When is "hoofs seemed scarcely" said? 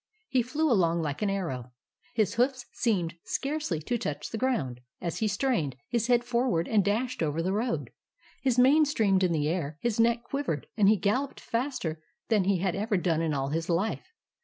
2.33-3.79